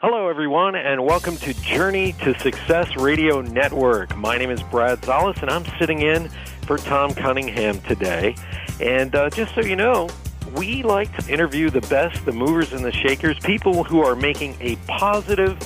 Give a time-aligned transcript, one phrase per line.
[0.00, 4.16] Hello, everyone, and welcome to Journey to Success Radio Network.
[4.16, 6.28] My name is Brad Szollose, and I'm sitting in
[6.68, 8.36] for Tom Cunningham today.
[8.80, 10.08] And uh, just so you know,
[10.54, 14.56] we like to interview the best, the movers and the shakers, people who are making
[14.60, 15.58] a positive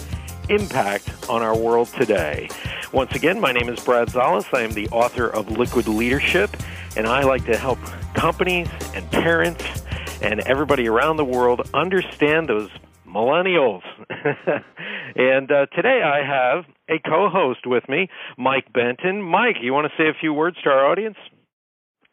[0.49, 2.49] impact on our world today.
[2.91, 4.49] Once again, my name is Brad Szollose.
[4.55, 6.57] I am the author of Liquid Leadership,
[6.97, 7.79] and I like to help
[8.15, 9.63] companies and parents
[10.23, 12.71] and everybody around the world understand those
[13.15, 13.83] millennials.
[15.17, 19.23] and uh, today I have a co host with me, Mike Benton.
[19.23, 21.17] Mike, you want to say a few words to our audience?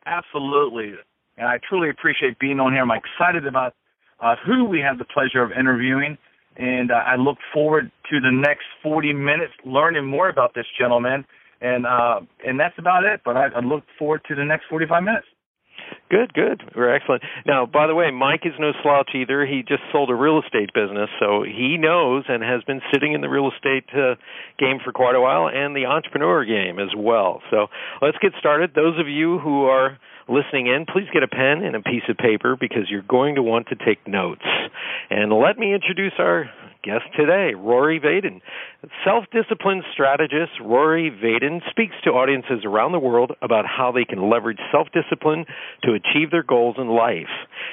[0.06, 0.94] Absolutely.
[1.38, 2.82] And I truly appreciate being on here.
[2.82, 3.74] I'm excited about
[4.20, 6.18] uh, who we have the pleasure of interviewing.
[6.58, 11.26] And uh, I look forward to the next 40 minutes learning more about this gentleman.
[11.62, 13.22] And uh, and that's about it.
[13.24, 15.28] But I, I look forward to the next 45 minutes.
[16.10, 16.64] Good, good.
[16.76, 17.24] We're excellent.
[17.46, 19.46] Now, by the way, Mike is no slouch either.
[19.46, 23.22] He just sold a real estate business, so he knows and has been sitting in
[23.22, 24.16] the real estate uh,
[24.58, 27.42] game for quite a while and the entrepreneur game as well.
[27.52, 27.68] So
[28.02, 28.72] let's get started.
[28.74, 32.18] Those of you who are listening in, please get a pen and a piece of
[32.18, 34.46] paper because you're going to want to take notes.
[35.10, 36.50] And let me introduce our
[36.84, 38.42] guest today, Rory Vaden.
[39.04, 44.30] Self discipline strategist Rory Vaden speaks to audiences around the world about how they can
[44.30, 45.46] leverage self discipline
[45.84, 47.30] to achieve their goals in life.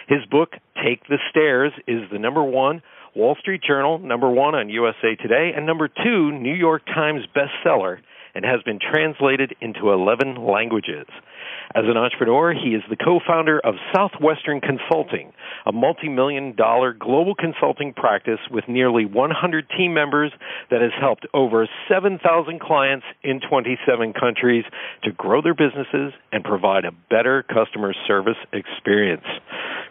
[0.09, 2.83] His book, Take the Stairs, is the number one
[3.15, 7.99] Wall Street Journal, number one on USA Today, and number two New York Times bestseller
[8.35, 11.07] and has been translated into 11 languages.
[11.75, 15.33] As an entrepreneur, he is the co-founder of Southwestern Consulting,
[15.67, 20.33] a multi-million dollar global consulting practice with nearly 100 team members
[20.71, 24.65] that has helped over 7,000 clients in 27 countries
[25.03, 29.27] to grow their businesses and provide a better customer service experience.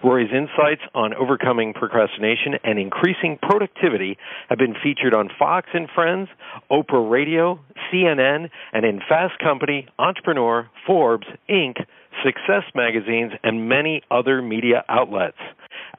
[0.04, 4.18] Rory's insights on overcoming procrastination and increasing productivity
[4.50, 6.30] have been featured on Fox and Friends,
[6.72, 7.60] Oprah Radio,
[7.92, 11.65] CNN, and in Fast Company, Entrepreneur, Forbes, Inc.,
[12.24, 15.38] Success magazines, and many other media outlets.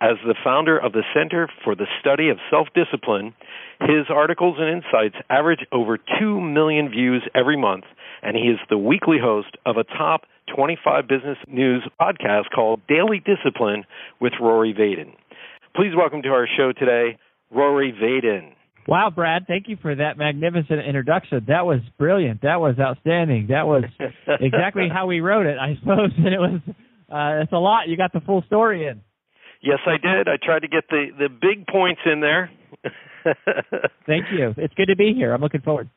[0.00, 3.34] As the founder of the Center for the Study of Self Discipline,
[3.80, 7.84] his articles and insights average over 2 million views every month,
[8.22, 10.22] and he is the weekly host of a top
[10.54, 13.84] 25 business news podcast called Daily Discipline
[14.20, 15.14] with Rory Vaden.
[15.74, 17.18] Please welcome to our show today,
[17.50, 18.52] Rory Vaden.
[18.88, 21.44] Wow, Brad, thank you for that magnificent introduction.
[21.48, 22.42] That was brilliant.
[22.42, 23.48] That was outstanding.
[23.48, 23.84] That was
[24.40, 26.10] exactly how we wrote it, I suppose.
[26.16, 26.60] And it was
[27.10, 27.88] uh it's a lot.
[27.88, 29.00] You got the full story in.
[29.62, 30.28] Yes, I did.
[30.28, 32.50] I tried to get the the big points in there.
[34.06, 34.54] thank you.
[34.56, 35.32] It's good to be here.
[35.32, 35.90] I'm looking forward.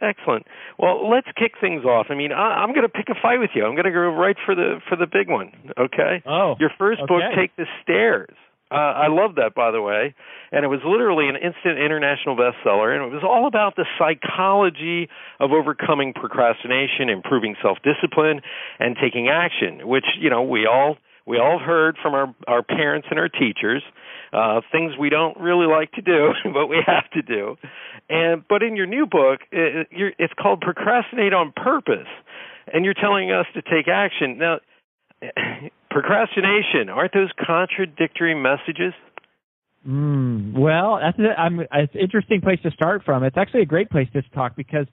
[0.00, 0.46] Excellent.
[0.78, 2.06] Well, let's kick things off.
[2.08, 3.66] I mean, I, I'm going to pick a fight with you.
[3.66, 5.52] I'm going to go right for the for the big one.
[5.78, 6.22] Okay.
[6.26, 6.54] Oh.
[6.58, 7.06] Your first okay.
[7.06, 8.34] book, Take the Stairs.
[8.70, 10.14] Uh, I love that, by the way.
[10.52, 15.08] And it was literally an instant international bestseller, and it was all about the psychology
[15.40, 18.40] of overcoming procrastination, improving self-discipline,
[18.78, 19.88] and taking action.
[19.88, 23.82] Which you know we all we all heard from our our parents and our teachers.
[24.32, 27.56] Uh, things we don't really like to do, but we have to do.
[28.08, 32.08] And but in your new book, it, it's called Procrastinate on Purpose,
[32.72, 34.38] and you're telling us to take action.
[34.38, 34.58] Now,
[35.90, 38.94] procrastination aren't those contradictory messages?
[39.86, 43.24] Mm, well, that's I'm, it's an interesting place to start from.
[43.24, 44.86] It's actually a great place to talk because,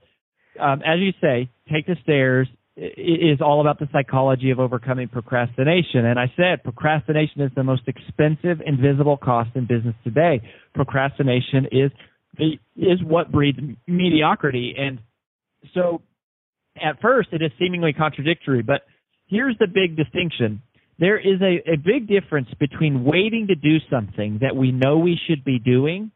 [0.60, 2.48] um, as you say, take the stairs
[2.78, 6.06] is all about the psychology of overcoming procrastination.
[6.06, 10.42] And I said procrastination is the most expensive invisible cost in business today.
[10.74, 11.92] Procrastination is
[12.76, 14.76] is what breeds mediocrity.
[14.78, 15.00] And
[15.74, 16.02] so,
[16.76, 18.82] at first, it is seemingly contradictory, but
[19.28, 20.62] here's the big distinction.
[21.00, 25.20] There is a, a big difference between waiting to do something that we know we
[25.28, 26.12] should be doing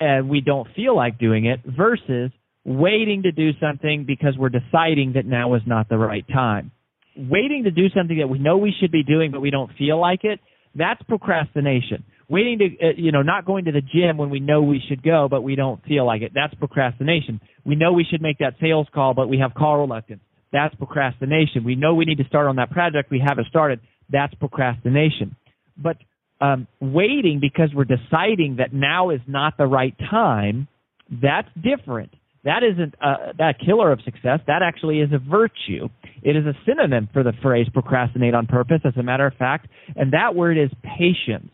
[0.00, 2.30] and we don't feel like doing it versus
[2.64, 6.72] waiting to do something because we're deciding that now is not the right time.
[7.16, 9.98] Waiting to do something that we know we should be doing but we don't feel
[9.98, 10.40] like it,
[10.74, 12.04] that's procrastination.
[12.28, 15.02] Waiting to, uh, you know, not going to the gym when we know we should
[15.02, 17.40] go but we don't feel like it, that's procrastination.
[17.64, 20.20] We know we should make that sales call but we have call reluctance.
[20.52, 21.64] That's procrastination.
[21.64, 23.10] We know we need to start on that project.
[23.10, 23.80] We haven't started.
[24.10, 25.36] That's procrastination.
[25.76, 25.96] But
[26.40, 30.68] um, waiting because we're deciding that now is not the right time,
[31.10, 32.12] that's different.
[32.44, 34.40] That isn't a, that killer of success.
[34.46, 35.88] That actually is a virtue.
[36.22, 39.68] It is a synonym for the phrase procrastinate on purpose, as a matter of fact,
[39.96, 41.50] and that word is patience.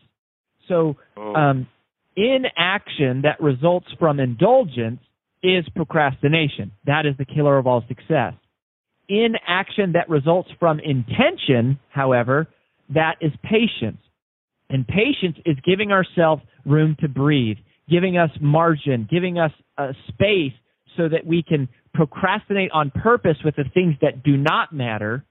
[0.69, 1.35] So, Oh.
[1.35, 1.67] um,
[2.15, 5.01] inaction that results from indulgence
[5.43, 6.73] is procrastination.
[6.85, 8.35] That is the killer of all success
[9.09, 12.49] inaction that results from intention, however,
[12.95, 14.01] that is patience.
[14.71, 17.59] And patience is giving ourselves room to breathe.
[17.89, 20.53] giving us margin, giving us a space
[20.97, 25.25] so that we can procrastinate on purpose with the things that do not matter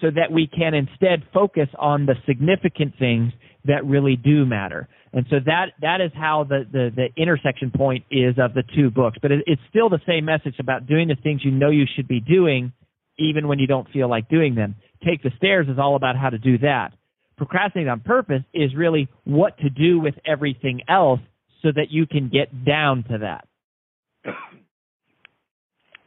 [0.00, 3.32] so that we can instead focus on the significant things
[3.66, 4.88] that really do matter.
[5.12, 8.90] And so that that is how the the, the intersection point is of the two
[8.90, 9.18] books.
[9.20, 12.08] But it, it's still the same message about doing the things you know you should
[12.08, 12.72] be doing,
[13.18, 14.76] even when you don't feel like doing them.
[15.04, 16.92] Take the stairs is all about how to do that.
[17.36, 21.20] Procrastinate on purpose is really what to do with everything else
[21.62, 23.46] so that you can get down to that.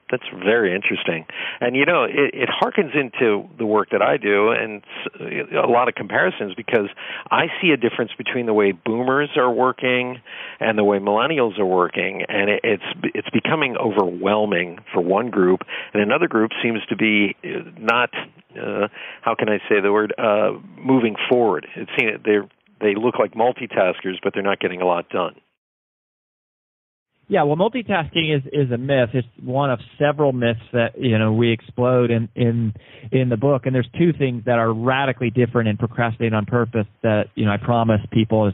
[0.09, 1.25] That's very interesting,
[1.59, 4.81] and you know it, it harkens into the work that I do, and
[5.19, 6.87] a lot of comparisons because
[7.29, 10.21] I see a difference between the way Boomers are working
[10.61, 12.83] and the way Millennials are working, and it, it's
[13.13, 15.63] it's becoming overwhelming for one group,
[15.93, 18.09] and another group seems to be uh, not
[18.55, 18.87] uh,
[19.21, 21.67] how can I say the word uh, moving forward.
[21.75, 22.37] It seems they
[22.79, 25.35] they look like multitaskers, but they're not getting a lot done.
[27.29, 29.09] Yeah, well, multitasking is is a myth.
[29.13, 32.73] It's one of several myths that you know we explode in in
[33.11, 33.65] in the book.
[33.65, 37.51] And there's two things that are radically different in procrastinate on purpose that you know
[37.51, 38.53] I promise people is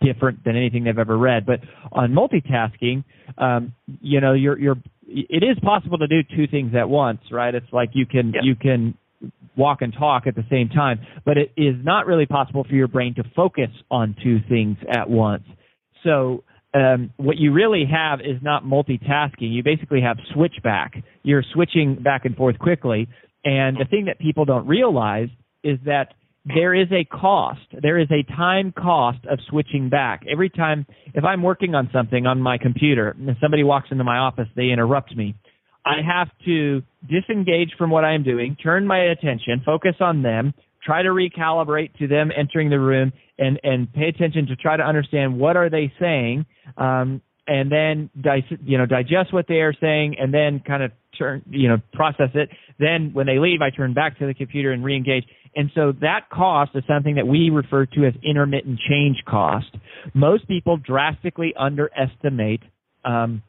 [0.00, 1.44] different than anything they've ever read.
[1.44, 3.04] But on multitasking,
[3.36, 4.76] um, you know, you're you're
[5.08, 7.54] it is possible to do two things at once, right?
[7.54, 8.42] It's like you can yeah.
[8.44, 8.94] you can
[9.56, 12.88] walk and talk at the same time, but it is not really possible for your
[12.88, 15.44] brain to focus on two things at once.
[16.04, 16.44] So
[16.74, 19.52] um, what you really have is not multitasking.
[19.52, 20.94] You basically have switchback.
[21.22, 23.08] You're switching back and forth quickly.
[23.44, 25.28] And the thing that people don't realize
[25.62, 26.14] is that
[26.44, 27.60] there is a cost.
[27.80, 30.22] There is a time cost of switching back.
[30.30, 34.18] Every time, if I'm working on something on my computer and somebody walks into my
[34.18, 35.34] office, they interrupt me.
[35.84, 41.02] I have to disengage from what I'm doing, turn my attention, focus on them, try
[41.02, 45.38] to recalibrate to them entering the room and and pay attention to try to understand
[45.38, 46.44] what are they saying
[46.76, 48.10] um, and then
[48.64, 52.30] you know digest what they are saying and then kind of turn you know process
[52.34, 52.48] it.
[52.78, 55.24] Then when they leave i turn back to the computer and reengage.
[55.54, 59.66] And so that cost is something that we refer to as intermittent change cost.
[60.14, 62.62] Most people drastically underestimate
[63.04, 63.42] um,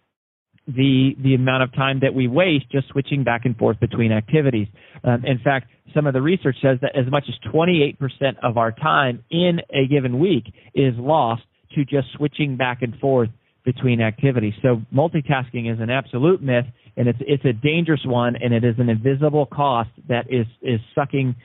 [0.68, 4.68] the the amount of time that we waste just switching back and forth between activities.
[5.04, 7.98] Um, in fact, some of the research says that as much as 28%
[8.42, 11.44] of our time in a given week is lost
[11.76, 13.30] to just switching back and forth
[13.66, 14.54] between activities.
[14.62, 16.66] So multitasking is an absolute myth,
[16.98, 20.80] and it's it's a dangerous one, and it is an invisible cost that is is
[20.96, 21.36] sucking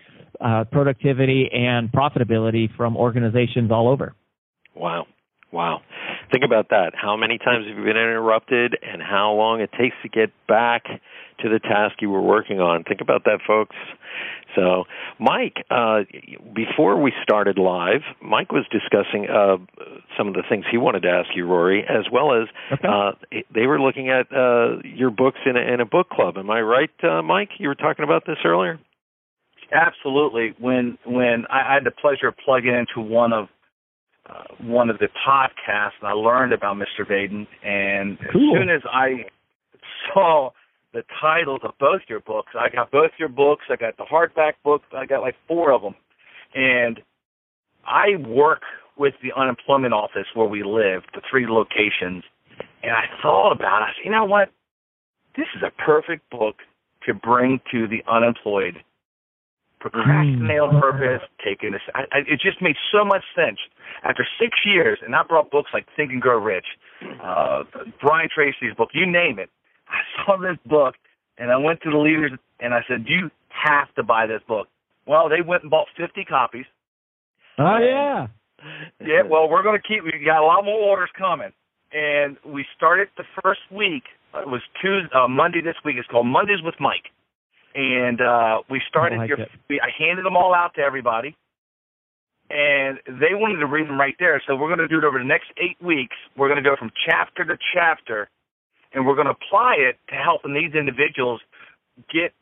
[0.40, 4.14] uh, productivity and profitability from organizations all over.
[4.74, 5.06] Wow,
[5.52, 5.80] wow.
[6.30, 6.92] Think about that.
[6.94, 10.84] How many times have you been interrupted and how long it takes to get back
[11.40, 12.84] to the task you were working on?
[12.84, 13.76] Think about that, folks.
[14.54, 14.84] So,
[15.18, 16.00] Mike, uh,
[16.54, 19.58] before we started live, Mike was discussing uh,
[20.16, 22.88] some of the things he wanted to ask you, Rory, as well as okay.
[22.88, 23.12] uh,
[23.54, 26.36] they were looking at uh, your books in a, in a book club.
[26.38, 27.50] Am I right, uh, Mike?
[27.58, 28.80] You were talking about this earlier.
[29.70, 30.54] Absolutely.
[30.58, 33.48] When when I had the pleasure of plugging into one of
[34.28, 37.06] uh, one of the podcasts, and I learned about Mr.
[37.08, 37.46] Vaden.
[37.64, 38.56] And cool.
[38.56, 39.24] as soon as I
[40.12, 40.50] saw
[40.92, 43.64] the titles of both your books, I got both your books.
[43.70, 44.82] I got the hardback book.
[44.96, 45.94] I got like four of them,
[46.54, 47.00] and
[47.86, 48.62] I work
[48.98, 52.24] with the unemployment office where we live, the three locations.
[52.82, 53.84] And I thought about it.
[53.84, 54.50] I said, you know what?
[55.36, 56.56] This is a perfect book
[57.06, 58.82] to bring to the unemployed
[59.80, 61.82] procrastinate on purpose, taking this.
[61.94, 63.58] I, I, it just made so much sense.
[64.04, 66.66] After six years, and I brought books like Think and Grow Rich,
[67.22, 67.64] uh,
[68.00, 69.50] Brian Tracy's book, you name it.
[69.88, 70.94] I saw this book,
[71.38, 74.68] and I went to the leaders and I said, "You have to buy this book."
[75.06, 76.66] Well, they went and bought 50 copies.
[77.58, 78.26] Oh yeah.
[79.00, 79.22] Yeah.
[79.28, 80.04] Well, we're going to keep.
[80.04, 81.52] We got a lot more orders coming,
[81.92, 84.04] and we started the first week.
[84.34, 85.96] It was Tuesday, uh, Monday this week.
[85.98, 87.10] It's called Mondays with Mike
[87.74, 89.18] and uh, we started.
[89.18, 91.36] Like your, we, I handed them all out to everybody,
[92.50, 94.42] and they wanted to read them right there.
[94.46, 96.16] So we're going to do it over the next eight weeks.
[96.36, 98.28] We're going to go from chapter to chapter,
[98.92, 101.40] and we're going to apply it to helping these individuals
[102.12, 102.32] get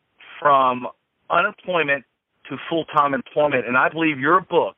[0.41, 0.87] from
[1.31, 2.05] unemployment
[2.49, 3.67] to full-time employment.
[3.67, 4.77] And I believe your book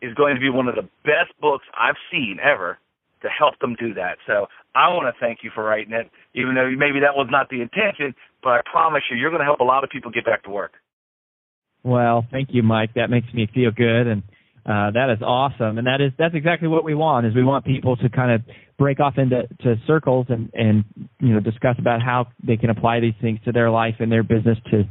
[0.00, 2.78] is going to be one of the best books I've seen ever
[3.22, 4.18] to help them do that.
[4.26, 7.48] So I want to thank you for writing it, even though maybe that was not
[7.48, 10.24] the intention, but I promise you, you're going to help a lot of people get
[10.24, 10.72] back to work.
[11.82, 12.94] Well, thank you, Mike.
[12.94, 14.22] That makes me feel good, and
[14.66, 15.78] uh, that is awesome.
[15.78, 17.26] And that is that's exactly what we want.
[17.26, 18.42] Is we want people to kind of
[18.76, 20.84] break off into to circles and and
[21.20, 24.24] you know discuss about how they can apply these things to their life and their
[24.24, 24.82] business to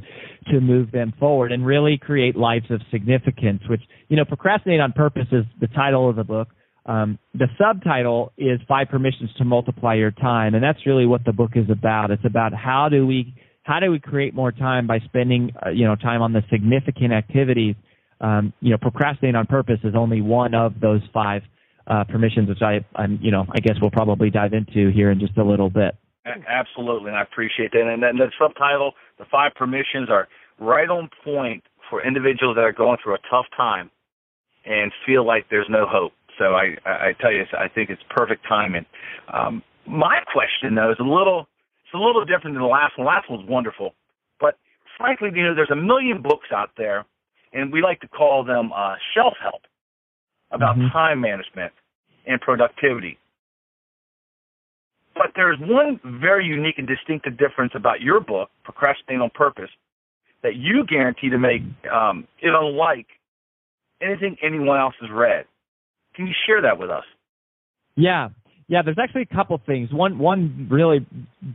[0.53, 3.61] to move them forward and really create lives of significance.
[3.69, 6.47] Which you know, procrastinate on purpose is the title of the book.
[6.85, 11.33] Um, the subtitle is Five Permissions to Multiply Your Time, and that's really what the
[11.33, 12.11] book is about.
[12.11, 15.85] It's about how do we how do we create more time by spending uh, you
[15.85, 17.75] know time on the significant activities.
[18.21, 21.41] Um, you know, procrastinating on purpose is only one of those five
[21.87, 25.19] uh, permissions, which I, I'm, you know, I guess we'll probably dive into here in
[25.19, 25.95] just a little bit.
[26.25, 27.81] Absolutely, and I appreciate that.
[27.81, 30.27] And then the subtitle, the five permissions, are
[30.59, 33.91] right on point for individuals that are going through a tough time
[34.65, 36.13] and feel like there's no hope.
[36.37, 38.85] So I, I tell you, I think it's perfect timing.
[39.33, 41.47] Um, my question though is a little,
[41.85, 43.05] it's a little different than the last one.
[43.05, 43.93] The last one was wonderful,
[44.39, 44.57] but
[44.97, 47.05] frankly, you know, there's a million books out there,
[47.53, 49.61] and we like to call them uh, shelf help
[50.51, 50.91] about mm-hmm.
[50.91, 51.71] time management
[52.25, 53.17] and productivity.
[55.13, 59.69] But there's one very unique and distinctive difference about your book, Procrastinating on Purpose,
[60.43, 61.61] that you guarantee to make
[61.91, 63.07] um, it unlike
[64.01, 65.45] anything anyone else has read.
[66.15, 67.03] Can you share that with us?
[67.95, 68.29] Yeah,
[68.67, 68.81] yeah.
[68.83, 69.91] There's actually a couple things.
[69.91, 71.05] One, one really,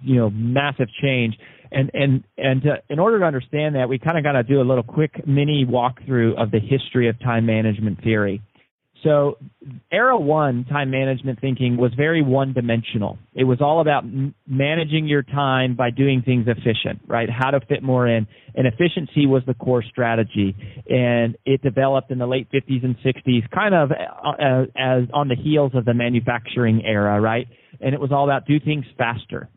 [0.02, 1.37] you know, massive change,
[1.71, 4.61] and and and uh, in order to understand that, we kind of got to do
[4.61, 8.43] a little quick mini walkthrough of the history of time management theory.
[9.02, 9.38] So,
[9.90, 13.19] era one time management thinking was very one dimensional.
[13.35, 17.28] It was all about m- managing your time by doing things efficient, right?
[17.30, 18.26] How to fit more in.
[18.54, 20.54] And efficiency was the core strategy.
[20.88, 25.37] And it developed in the late 50s and 60s, kind of uh, as on the
[25.37, 27.47] heels of the manufacturing era, right?
[27.80, 29.49] And it was all about do things faster.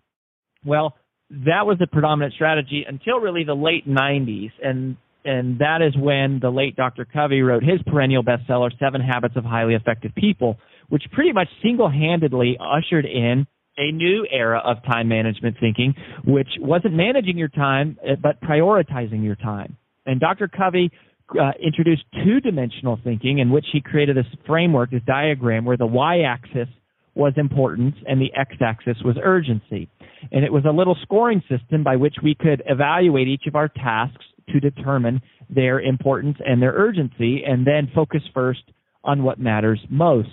[0.65, 0.95] Well,
[1.29, 4.51] that was the predominant strategy until really the late 90s.
[4.61, 7.05] And and that is when the late Dr.
[7.05, 10.57] Covey wrote his perennial bestseller, Seven Habits of Highly Effective People,
[10.89, 16.49] which pretty much single handedly ushered in a new era of time management thinking, which
[16.59, 19.77] wasn't managing your time, eh, but prioritizing your time.
[20.05, 20.47] And Dr.
[20.47, 20.91] Covey
[21.39, 25.87] uh, introduced two dimensional thinking in which he created this framework, this diagram, where the
[25.87, 26.67] y axis
[27.15, 29.87] was importance and the x axis was urgency.
[30.31, 33.67] And it was a little scoring system by which we could evaluate each of our
[33.67, 38.63] tasks to determine their importance and their urgency and then focus first
[39.03, 40.29] on what matters most.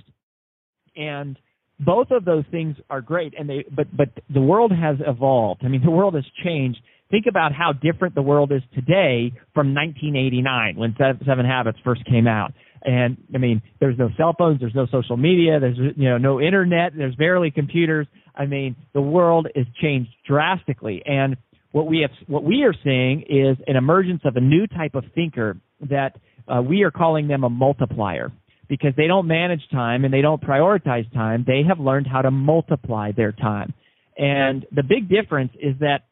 [0.96, 1.38] And
[1.78, 5.62] both of those things are great and they but but the world has evolved.
[5.64, 6.80] I mean the world has changed.
[7.10, 10.94] Think about how different the world is today from 1989 when
[11.26, 12.52] Seven Habits first came out.
[12.82, 16.40] And I mean, there's no cell phones, there's no social media, there's you know no
[16.40, 18.06] internet, there's barely computers.
[18.34, 21.36] I mean, the world has changed drastically and
[21.72, 25.04] what we have, what we are seeing is an emergence of a new type of
[25.14, 25.56] thinker
[25.88, 26.16] that
[26.48, 28.32] uh, we are calling them a multiplier
[28.68, 31.44] because they don't manage time and they don't prioritize time.
[31.46, 33.74] They have learned how to multiply their time.
[34.16, 36.02] And the big difference is that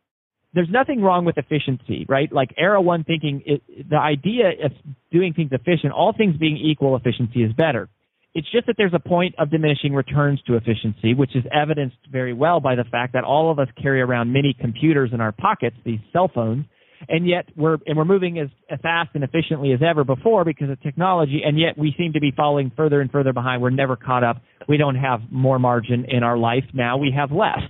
[0.54, 2.32] there's nothing wrong with efficiency, right?
[2.32, 4.72] Like era one thinking, it, the idea of
[5.12, 7.88] doing things efficient, all things being equal, efficiency is better.
[8.34, 12.34] It's just that there's a point of diminishing returns to efficiency, which is evidenced very
[12.34, 15.76] well by the fact that all of us carry around mini computers in our pockets,
[15.84, 16.66] these cell phones,
[17.08, 20.68] and yet we're and we're moving as, as fast and efficiently as ever before because
[20.68, 23.62] of technology, and yet we seem to be falling further and further behind.
[23.62, 24.42] We're never caught up.
[24.68, 26.98] We don't have more margin in our life now.
[26.98, 27.60] We have less.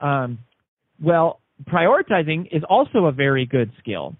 [0.00, 0.38] Um,
[1.02, 4.16] well, prioritizing is also a very good skill.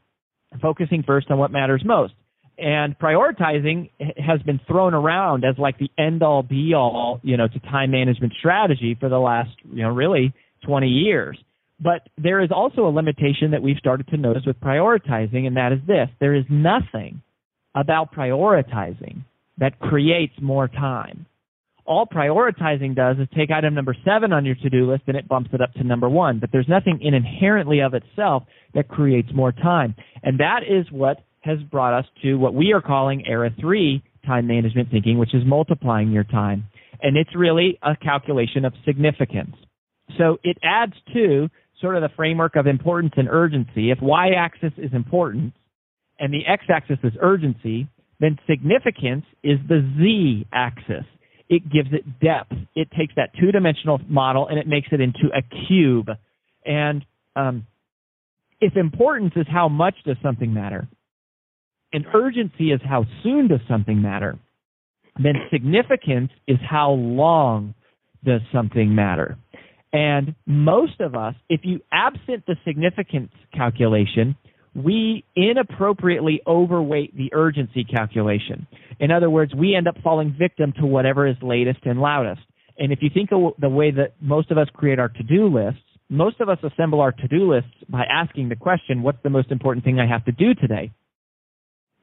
[0.60, 2.14] Focusing first on what matters most
[2.58, 7.46] and prioritizing has been thrown around as like the end all be all, you know,
[7.46, 10.34] to time management strategy for the last, you know, really
[10.66, 11.38] 20 years.
[11.80, 15.72] But there is also a limitation that we've started to notice with prioritizing, and that
[15.72, 16.08] is this.
[16.18, 17.22] There is nothing
[17.76, 19.22] about prioritizing
[19.58, 21.26] that creates more time.
[21.84, 25.50] All prioritizing does is take item number seven on your to-do list and it bumps
[25.54, 26.38] it up to number one.
[26.38, 28.42] But there's nothing in inherently of itself
[28.74, 29.94] that creates more time.
[30.22, 34.46] And that is what has brought us to what we are calling era three time
[34.46, 36.64] management thinking, which is multiplying your time.
[37.00, 39.54] And it's really a calculation of significance.
[40.18, 41.48] So it adds to
[41.80, 43.90] sort of the framework of importance and urgency.
[43.90, 45.52] If y axis is importance
[46.18, 47.88] and the x axis is urgency,
[48.20, 51.04] then significance is the z axis.
[51.48, 52.52] It gives it depth.
[52.74, 56.08] It takes that two dimensional model and it makes it into a cube.
[56.66, 57.04] And
[57.36, 57.66] um,
[58.60, 60.88] if importance is how much does something matter,
[61.92, 64.38] and urgency is how soon does something matter,
[65.22, 67.74] then significance is how long
[68.24, 69.36] does something matter.
[69.92, 74.36] And most of us, if you absent the significance calculation,
[74.74, 78.66] we inappropriately overweight the urgency calculation.
[79.00, 82.42] In other words, we end up falling victim to whatever is latest and loudest.
[82.78, 85.80] And if you think of the way that most of us create our to-do lists,
[86.10, 89.84] most of us assemble our to-do lists by asking the question, what's the most important
[89.84, 90.90] thing I have to do today?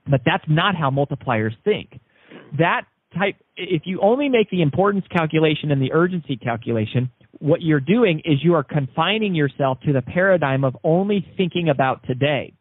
[0.09, 2.00] But that's not how multipliers think.
[2.57, 2.81] That
[3.17, 7.09] type if you only make the importance calculation and the urgency calculation,
[7.39, 12.05] what you're doing is you are confining yourself to the paradigm of only thinking about
[12.05, 12.53] today.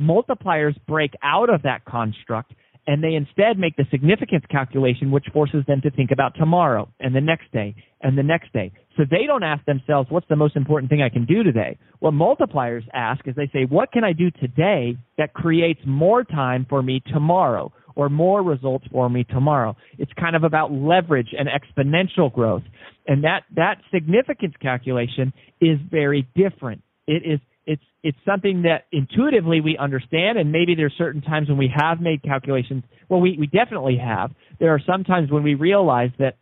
[0.00, 2.52] Multipliers break out of that construct
[2.86, 7.14] and they instead make the significance calculation, which forces them to think about tomorrow and
[7.14, 8.72] the next day and the next day.
[8.96, 11.78] So they don't ask themselves, what's the most important thing I can do today?
[12.00, 16.66] What multipliers ask is they say, what can I do today that creates more time
[16.68, 19.76] for me tomorrow or more results for me tomorrow?
[19.98, 22.62] It's kind of about leverage and exponential growth.
[23.06, 26.82] And that, that significance calculation is very different.
[27.06, 31.58] It is it's it's something that intuitively we understand and maybe there's certain times when
[31.58, 32.84] we have made calculations.
[33.08, 34.32] Well we, we definitely have.
[34.60, 36.36] There are some times when we realize that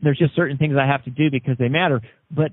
[0.00, 2.00] there's just certain things i have to do because they matter.
[2.30, 2.52] But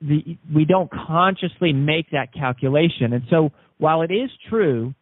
[0.00, 3.12] the we don't consciously make that calculation.
[3.12, 4.94] And so while it is true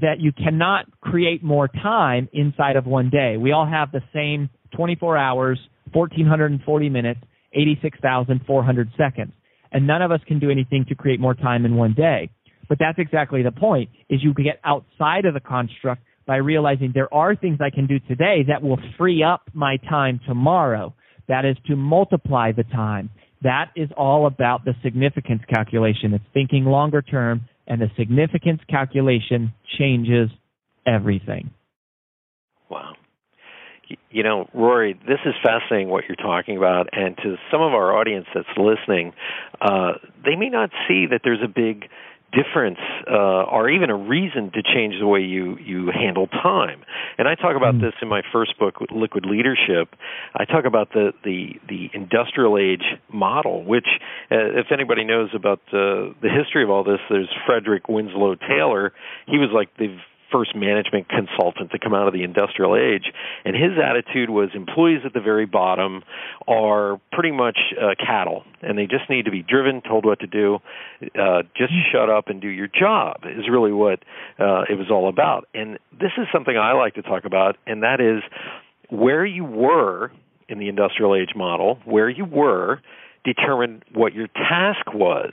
[0.00, 4.48] that you cannot create more time inside of one day we all have the same
[4.74, 5.58] 24 hours
[5.92, 7.20] 1440 minutes
[7.52, 9.32] 86400 seconds
[9.76, 12.30] and none of us can do anything to create more time in one day.
[12.66, 17.12] But that's exactly the point, is you get outside of the construct by realizing there
[17.12, 20.94] are things I can do today that will free up my time tomorrow.
[21.28, 23.10] That is to multiply the time.
[23.42, 26.14] That is all about the significance calculation.
[26.14, 30.30] It's thinking longer term, and the significance calculation changes
[30.86, 31.50] everything.
[34.10, 37.96] You know, Rory, this is fascinating what you're talking about, and to some of our
[37.96, 39.12] audience that's listening,
[39.60, 39.92] uh,
[40.24, 41.88] they may not see that there's a big
[42.32, 42.78] difference
[43.10, 46.82] uh, or even a reason to change the way you you handle time.
[47.18, 47.80] And I talk about mm.
[47.80, 49.94] this in my first book, Liquid Leadership.
[50.34, 53.86] I talk about the the the industrial age model, which,
[54.30, 58.92] uh, if anybody knows about the the history of all this, there's Frederick Winslow Taylor.
[59.26, 59.96] He was like the
[60.30, 63.12] first management consultant to come out of the industrial age,
[63.44, 66.02] and his attitude was employees at the very bottom
[66.48, 70.26] are pretty much uh, cattle, and they just need to be driven, told what to
[70.26, 70.58] do.
[71.18, 74.00] Uh, just shut up and do your job is really what
[74.38, 75.48] uh, it was all about.
[75.54, 78.22] And this is something I like to talk about, and that is
[78.90, 80.12] where you were
[80.48, 82.80] in the industrial age model, where you were
[83.24, 85.32] determined what your task was.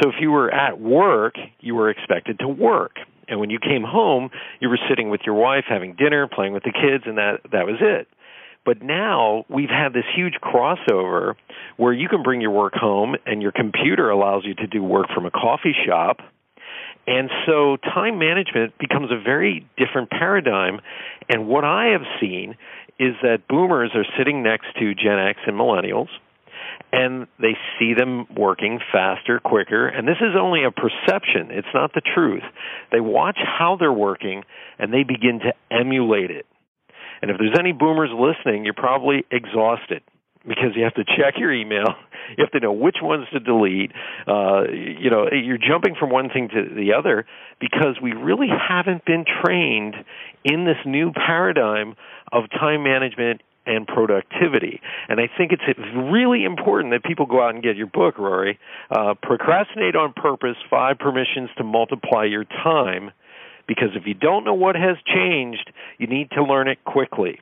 [0.00, 2.96] So if you were at work, you were expected to work
[3.30, 6.64] and when you came home, you were sitting with your wife, having dinner, playing with
[6.64, 8.08] the kids, and that that was it.
[8.64, 11.34] But now we've had this huge crossover
[11.78, 15.06] where you can bring your work home, and your computer allows you to do work
[15.14, 16.18] from a coffee shop.
[17.06, 20.80] And so time management becomes a very different paradigm.
[21.28, 22.56] And what I have seen
[22.98, 26.08] is that boomers are sitting next to Gen X and millennials
[26.92, 31.92] and they see them working faster, quicker, and this is only a perception, it's not
[31.94, 32.42] the truth.
[32.92, 34.42] They watch how they're working
[34.78, 36.46] and they begin to emulate it.
[37.22, 40.02] And if there's any boomers listening, you're probably exhausted
[40.46, 41.84] because you have to check your email,
[42.36, 43.92] you have to know which ones to delete.
[44.26, 47.26] Uh, you know, you're jumping from one thing to the other
[47.60, 49.94] because we really haven't been trained
[50.44, 51.94] in this new paradigm
[52.32, 54.80] of time management and productivity.
[55.08, 55.62] And I think it's
[55.94, 58.58] really important that people go out and get your book, Rory.
[58.90, 63.12] Uh, Procrastinate on Purpose Five Permissions to Multiply Your Time.
[63.68, 67.38] Because if you don't know what has changed, you need to learn it quickly.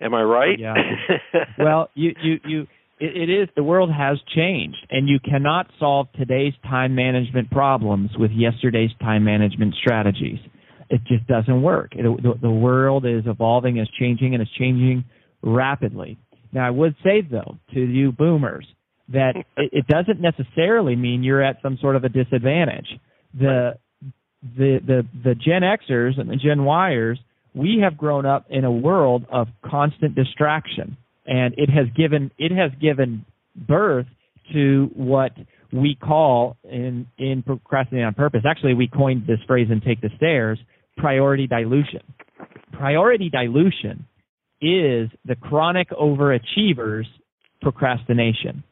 [0.00, 0.58] Am I right?
[0.58, 0.74] Yeah.
[1.58, 2.60] well, you, you, you,
[2.98, 8.10] it, it is, the world has changed, and you cannot solve today's time management problems
[8.18, 10.40] with yesterday's time management strategies.
[10.90, 11.92] It just doesn't work.
[11.92, 15.04] It, the, the world is evolving, is changing, and it's changing
[15.42, 16.18] rapidly.
[16.52, 18.66] Now, I would say, though, to you boomers,
[19.08, 22.88] that it, it doesn't necessarily mean you're at some sort of a disadvantage.
[23.38, 23.78] The
[24.42, 27.18] the the the Gen Xers and the Gen Yers,
[27.54, 32.52] we have grown up in a world of constant distraction, and it has given it
[32.52, 33.24] has given
[33.56, 34.06] birth
[34.52, 35.32] to what
[35.72, 38.42] we call in in procrastinating on purpose.
[38.46, 40.58] Actually, we coined this phrase in Take the Stairs:
[40.96, 42.00] priority dilution.
[42.72, 44.06] Priority dilution
[44.62, 47.08] is the chronic overachiever's
[47.60, 48.62] procrastination.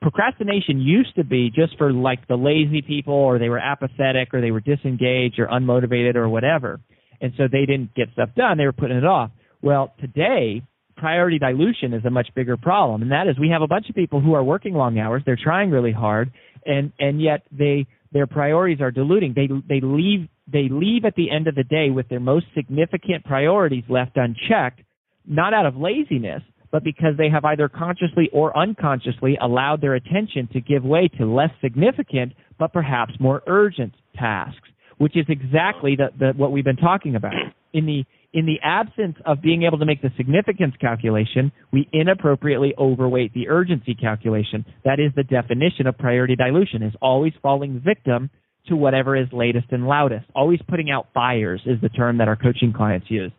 [0.00, 4.40] Procrastination used to be just for like the lazy people or they were apathetic or
[4.40, 6.80] they were disengaged or unmotivated or whatever.
[7.20, 8.56] And so they didn't get stuff done.
[8.56, 9.30] They were putting it off.
[9.62, 10.62] Well, today,
[10.96, 13.02] priority dilution is a much bigger problem.
[13.02, 15.22] And that is we have a bunch of people who are working long hours.
[15.26, 16.32] They're trying really hard
[16.64, 19.34] and, and yet they, their priorities are diluting.
[19.34, 23.24] They, they leave, they leave at the end of the day with their most significant
[23.24, 24.80] priorities left unchecked
[25.26, 30.48] not out of laziness, but because they have either consciously or unconsciously allowed their attention
[30.52, 36.08] to give way to less significant but perhaps more urgent tasks, which is exactly the,
[36.18, 37.34] the, what we've been talking about.
[37.72, 42.74] In the in the absence of being able to make the significance calculation, we inappropriately
[42.78, 44.66] overweight the urgency calculation.
[44.84, 48.28] That is the definition of priority dilution, is always falling victim
[48.68, 50.26] to whatever is latest and loudest.
[50.34, 53.32] Always putting out fires is the term that our coaching clients use.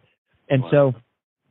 [0.50, 0.93] And so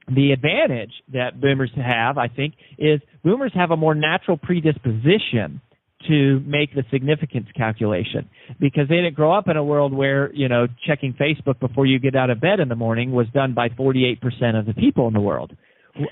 [0.08, 5.60] the advantage that boomers have, I think, is boomers have a more natural predisposition
[6.08, 8.28] to make the significance calculation
[8.60, 11.98] because they didn't grow up in a world where you know checking Facebook before you
[11.98, 14.18] get out of bed in the morning was done by 48%
[14.58, 15.56] of the people in the world.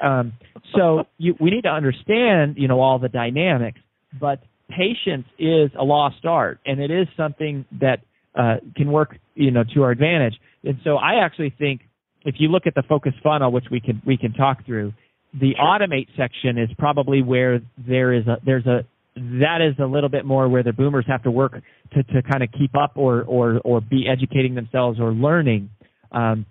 [0.03, 0.33] Um,
[0.75, 3.79] so you, we need to understand you know all the dynamics,
[4.19, 8.01] but patience is a lost art, and it is something that
[8.35, 10.35] uh, can work you know to our advantage.
[10.65, 11.83] And so I actually think
[12.25, 14.93] if you look at the focus funnel, which we can we can talk through,
[15.39, 18.85] the automate section is probably where there is a there's a
[19.17, 21.53] that is a little bit more where the boomers have to work
[21.93, 25.71] to, to kind of keep up or, or, or be educating themselves or learning.
[26.11, 26.47] Um,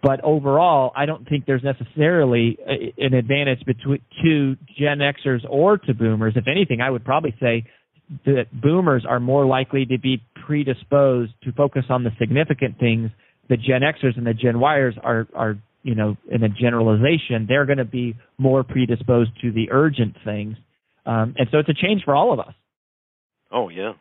[0.00, 5.78] but overall, I don't think there's necessarily a, an advantage between to Gen Xers or
[5.78, 6.34] to boomers.
[6.36, 7.64] If anything, I would probably say
[8.24, 13.10] that boomers are more likely to be predisposed to focus on the significant things.
[13.50, 17.66] The Gen Xers and the Gen Yers are, are you know, in a generalization, they're
[17.66, 20.56] going to be more predisposed to the urgent things.
[21.04, 22.54] Um, and so it's a change for all of us.
[23.50, 23.92] Oh, yeah.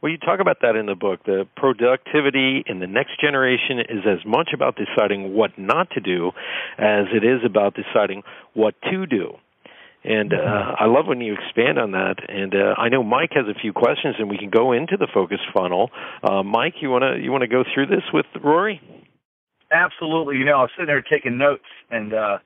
[0.00, 1.24] Well, you talk about that in the book.
[1.24, 6.30] The productivity in the next generation is as much about deciding what not to do
[6.78, 8.22] as it is about deciding
[8.54, 9.34] what to do.
[10.04, 12.16] And uh, I love when you expand on that.
[12.28, 15.08] And uh, I know Mike has a few questions, and we can go into the
[15.12, 15.90] focus funnel.
[16.22, 18.80] Uh, Mike, you want to you want to go through this with Rory?
[19.70, 20.36] Absolutely.
[20.36, 22.38] You know, I was sitting there taking notes, and uh,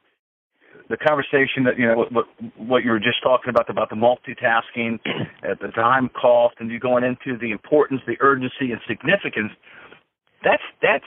[0.89, 4.99] the conversation that you know what what you were just talking about about the multitasking
[5.43, 9.53] at the time cost and you going into the importance the urgency and significance
[10.45, 11.05] that's that's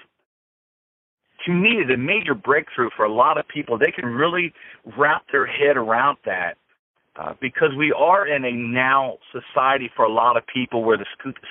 [1.46, 4.54] to me is a major breakthrough for a lot of people they can really
[4.98, 6.58] wrap their head around that
[7.18, 11.06] uh, because we are in a now society for a lot of people where the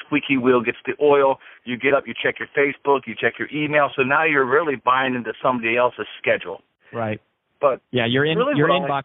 [0.04, 1.38] squeaky wheel gets the oil.
[1.64, 3.88] You get up, you check your Facebook, you check your email.
[3.96, 6.60] So now you're really buying into somebody else's schedule.
[6.92, 7.20] Right.
[7.60, 9.04] But yeah, your in really your inbox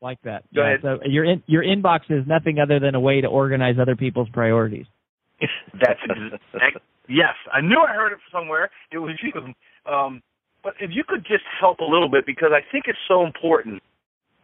[0.00, 0.44] like that.
[0.50, 0.76] Yeah.
[0.80, 4.28] So your in, your inbox is nothing other than a way to organize other people's
[4.30, 4.86] priorities.
[5.74, 7.34] That's exact, yes.
[7.52, 8.70] I knew I heard it somewhere.
[8.90, 9.54] It was you.
[9.90, 10.22] Um,
[10.62, 13.82] but if you could just help a little bit because I think it's so important.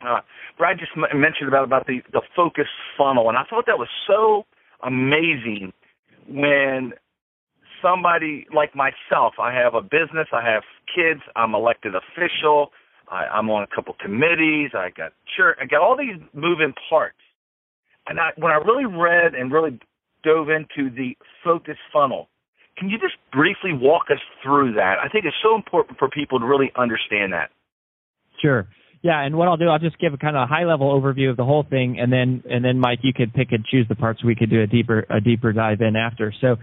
[0.04, 0.20] Uh,
[0.56, 3.88] Brad just m- mentioned about about the the focus funnel, and I thought that was
[4.06, 4.44] so
[4.82, 5.72] amazing
[6.28, 6.92] when
[7.82, 10.62] somebody like myself, I have a business, I have
[10.94, 12.70] kids, I'm elected official,
[13.10, 14.70] I, I'm on a couple committees.
[14.74, 17.16] I got sure I got all these moving parts.
[18.06, 19.78] And I, when I really read and really
[20.24, 22.28] dove into the focus funnel,
[22.78, 24.96] can you just briefly walk us through that?
[25.02, 27.50] I think it's so important for people to really understand that.
[28.40, 28.68] Sure.
[29.02, 31.30] Yeah, and what I'll do, I'll just give a kind of a high level overview
[31.30, 33.94] of the whole thing, and then and then Mike, you could pick and choose the
[33.94, 34.24] parts.
[34.24, 36.32] We could do a deeper a deeper dive in after.
[36.40, 36.56] So,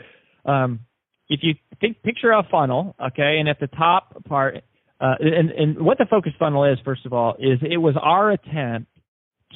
[0.49, 0.81] um,
[1.29, 4.63] if you think picture a funnel, okay, and at the top part
[4.99, 8.31] uh, and, and what the focus funnel is, first of all, is it was our
[8.31, 8.89] attempt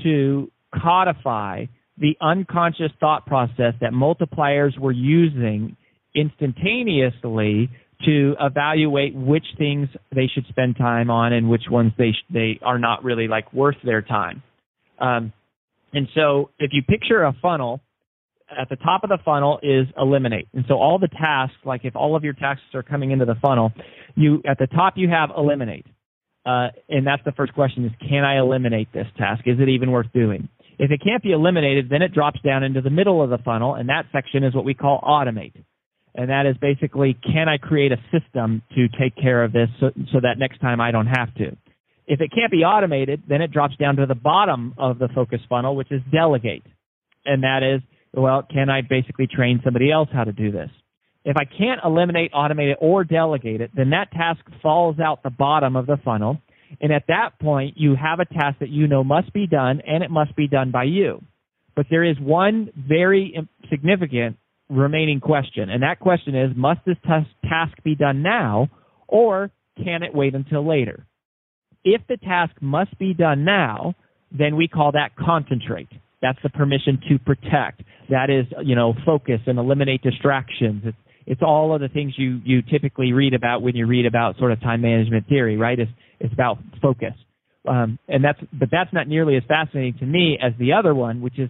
[0.04, 1.66] to codify
[1.98, 5.76] the unconscious thought process that multipliers were using
[6.16, 7.70] instantaneously
[8.06, 12.60] to evaluate which things they should spend time on and which ones they sh- they
[12.64, 14.42] are not really like worth their time.
[15.00, 15.34] Um,
[15.92, 17.82] and so, if you picture a funnel,
[18.58, 20.48] at the top of the funnel is eliminate.
[20.54, 23.36] And so all the tasks, like if all of your tasks are coming into the
[23.42, 23.72] funnel,
[24.16, 25.86] you at the top you have eliminate.
[26.46, 29.44] Uh, and that's the first question is can I eliminate this task?
[29.46, 30.50] Is it even worth doing?
[30.80, 33.76] If it can't be eliminated, then it drops down into the middle of the funnel,
[33.76, 35.54] and that section is what we call automate.
[36.16, 39.92] And that is basically can I create a system to take care of this so,
[40.12, 41.56] so that next time I don't have to.
[42.08, 45.42] If it can't be automated, then it drops down to the bottom of the focus
[45.48, 46.64] funnel, which is delegate.
[47.26, 47.82] And that is
[48.14, 50.70] well, can I basically train somebody else how to do this?
[51.26, 55.30] If I can't eliminate, automate it, or delegate it, then that task falls out the
[55.30, 56.42] bottom of the funnel.
[56.82, 60.04] And at that point, you have a task that you know must be done, and
[60.04, 61.22] it must be done by you.
[61.76, 64.38] But there is one very significant
[64.70, 68.70] remaining question, and that question is must this task be done now,
[69.08, 71.06] or can it wait until later?
[71.84, 73.96] If the task must be done now,
[74.32, 75.90] then we call that concentrate.
[76.22, 77.82] That's the permission to protect.
[78.10, 80.84] That is, you know, focus and eliminate distractions.
[80.86, 84.38] It's, it's all of the things you, you typically read about when you read about
[84.38, 85.80] sort of time management theory, right?
[85.80, 87.14] It's, it's about focus.
[87.68, 91.22] Um, and that's, but that's not nearly as fascinating to me as the other one,
[91.22, 91.50] which is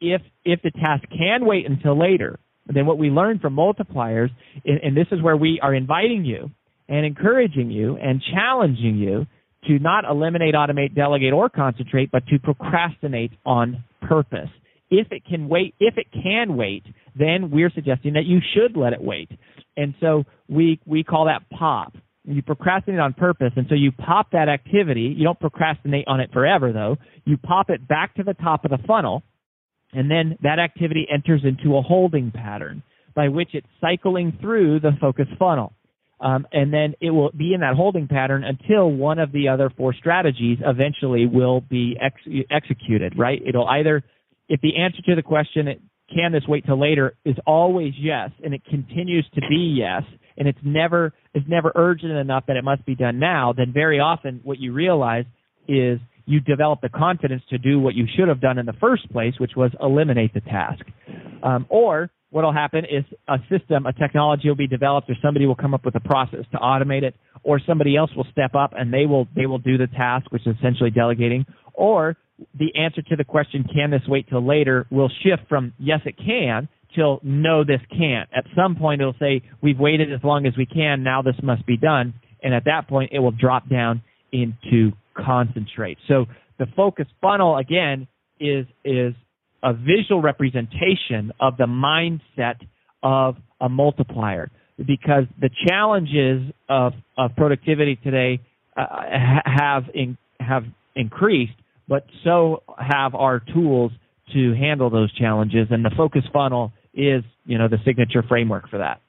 [0.00, 2.38] if, if the task can wait until later,
[2.72, 4.30] then what we learn from multipliers,
[4.64, 6.50] and, and this is where we are inviting you,
[6.88, 9.26] and encouraging you and challenging you
[9.66, 14.48] to not eliminate, automate, delegate, or concentrate, but to procrastinate on purpose.
[14.90, 16.84] If it can wait, if it can wait,
[17.18, 19.30] then we're suggesting that you should let it wait.
[19.76, 21.94] And so we we call that pop.
[22.24, 25.14] You procrastinate on purpose, and so you pop that activity.
[25.16, 26.96] You don't procrastinate on it forever, though.
[27.24, 29.22] You pop it back to the top of the funnel,
[29.92, 32.82] and then that activity enters into a holding pattern
[33.14, 35.72] by which it's cycling through the focus funnel.
[36.20, 39.70] Um, and then it will be in that holding pattern until one of the other
[39.76, 43.40] four strategies eventually will be ex- executed, right?
[43.46, 44.02] It'll either,
[44.48, 45.66] if the answer to the question,
[46.14, 50.04] can this wait till later, is always yes, and it continues to be yes,
[50.38, 54.00] and it's never, it's never urgent enough that it must be done now, then very
[54.00, 55.24] often what you realize
[55.68, 59.10] is you develop the confidence to do what you should have done in the first
[59.12, 60.84] place, which was eliminate the task.
[61.42, 65.46] Um, or what will happen is a system, a technology will be developed, or somebody
[65.46, 68.72] will come up with a process to automate it, or somebody else will step up
[68.76, 72.16] and they will they will do the task, which is essentially delegating, or
[72.58, 76.16] the answer to the question, can this wait till later, will shift from yes it
[76.18, 78.28] can till no this can't.
[78.36, 81.64] At some point it'll say we've waited as long as we can, now this must
[81.66, 84.92] be done, and at that point it will drop down into
[85.24, 85.98] concentrate.
[86.08, 86.26] So
[86.58, 88.06] the focus funnel again
[88.40, 89.14] is is
[89.62, 92.56] a visual representation of the mindset
[93.02, 98.40] of a multiplier because the challenges of, of productivity today
[98.76, 98.84] uh,
[99.44, 101.54] have in, have increased,
[101.88, 103.92] but so have our tools
[104.34, 108.78] to handle those challenges, and the focus funnel is you know the signature framework for
[108.78, 109.00] that.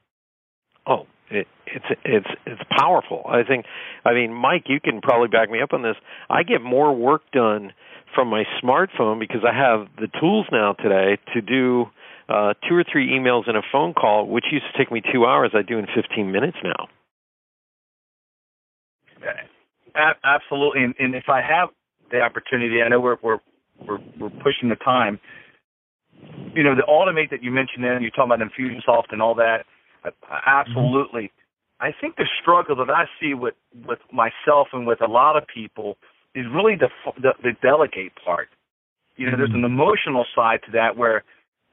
[1.73, 3.23] It, it's it's it's powerful.
[3.27, 3.65] I think.
[4.05, 5.95] I mean, Mike, you can probably back me up on this.
[6.29, 7.73] I get more work done
[8.15, 11.85] from my smartphone because I have the tools now today to do
[12.29, 15.25] uh, two or three emails and a phone call, which used to take me two
[15.25, 15.51] hours.
[15.53, 16.87] I do in 15 minutes now.
[20.23, 21.69] Absolutely, and, and if I have
[22.11, 23.39] the opportunity, I know we're we're
[23.87, 25.19] we're, we're pushing the time.
[26.53, 29.65] You know, the automate that you mentioned, then you talk about Infusionsoft and all that.
[30.45, 31.31] Absolutely.
[31.81, 31.87] Mm-hmm.
[31.87, 33.55] I think the struggle that I see with
[33.87, 35.97] with myself and with a lot of people
[36.35, 36.89] is really the
[37.21, 38.49] the, the delegate part.
[39.15, 39.41] You know, mm-hmm.
[39.41, 41.23] there's an emotional side to that where,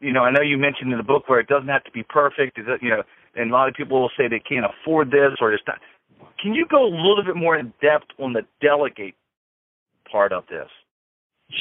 [0.01, 2.03] you know, I know you mentioned in the book where it doesn't have to be
[2.03, 2.59] perfect.
[2.59, 3.03] Is you know,
[3.35, 5.79] and a lot of people will say they can't afford this or it's not.
[6.43, 9.15] Can you go a little bit more in depth on the delegate
[10.11, 10.69] part of this?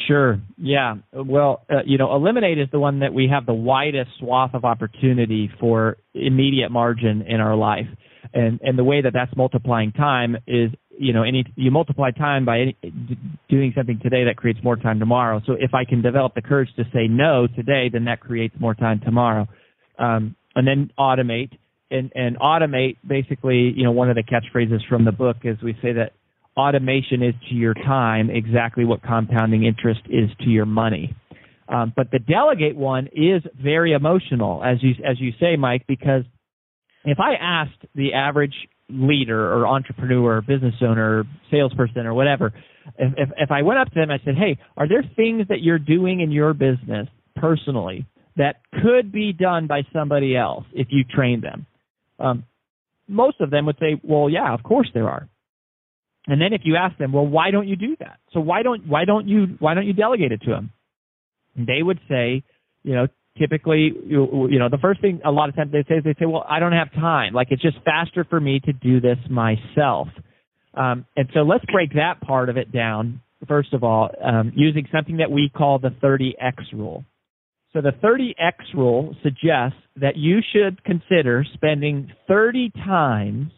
[0.07, 0.39] Sure.
[0.57, 0.95] Yeah.
[1.11, 4.65] Well, uh, you know, Eliminate is the one that we have the widest swath of
[4.65, 7.87] opportunity for immediate margin in our life.
[8.33, 12.45] And and the way that that's multiplying time is you know any you multiply time
[12.45, 12.77] by any,
[13.49, 15.41] doing something today that creates more time tomorrow.
[15.45, 18.73] So if i can develop the courage to say no today then that creates more
[18.73, 19.47] time tomorrow.
[19.99, 21.57] Um, and then automate.
[21.91, 25.73] And and automate basically you know one of the catchphrases from the book is we
[25.81, 26.13] say that
[26.57, 31.15] automation is to your time exactly what compounding interest is to your money.
[31.69, 36.23] Um, but the delegate one is very emotional as you as you say mike because
[37.05, 38.55] if i asked the average
[38.89, 42.53] leader or entrepreneur or business owner salesperson or whatever,
[42.97, 45.61] if, if, if I went up to them, I said, hey, are there things that
[45.61, 51.03] you're doing in your business personally that could be done by somebody else if you
[51.03, 51.65] train them?
[52.19, 52.45] Um,
[53.07, 55.27] most of them would say, well, yeah, of course there are.
[56.27, 58.19] And then if you ask them, well, why don't you do that?
[58.31, 60.71] So why don't why don't you why don't you delegate it to them?
[61.55, 62.43] And they would say,
[62.83, 65.95] you know, typically you, you know the first thing a lot of times they say
[65.95, 67.33] is they say well i don't have time.
[67.33, 70.07] Like it's just faster for me to do this myself.
[70.75, 73.21] Um, and so let's break that part of it down.
[73.47, 77.03] First of all um, using something that we call the 30x rule.
[77.73, 83.51] So the 30x rule suggests that you should consider spending 30 times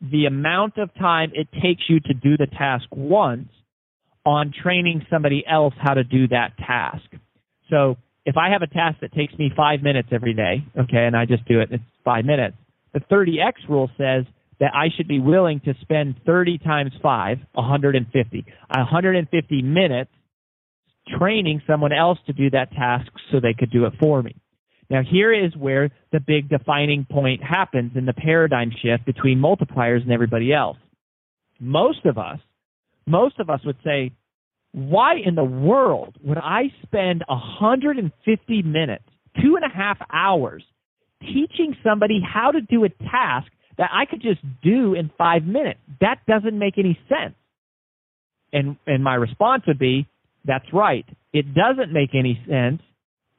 [0.00, 3.48] the amount of time it takes you to do the task once
[4.24, 7.04] on training somebody else how to do that task.
[7.70, 7.96] So
[8.28, 11.24] if I have a task that takes me five minutes every day, okay, and I
[11.24, 12.58] just do it, it's five minutes.
[12.92, 14.26] The 30x rule says
[14.60, 20.10] that I should be willing to spend 30 times five, 150, 150 minutes
[21.18, 24.36] training someone else to do that task so they could do it for me.
[24.90, 30.02] Now, here is where the big defining point happens in the paradigm shift between multipliers
[30.02, 30.76] and everybody else.
[31.58, 32.40] Most of us,
[33.06, 34.12] most of us would say,
[34.72, 39.04] why in the world would I spend 150 minutes,
[39.42, 40.62] two and a half hours,
[41.20, 45.80] teaching somebody how to do a task that I could just do in five minutes?
[46.00, 47.34] That doesn't make any sense.
[48.52, 50.06] And and my response would be,
[50.44, 51.06] that's right.
[51.32, 52.80] It doesn't make any sense